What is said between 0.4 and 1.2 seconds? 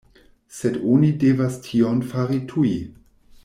Sed oni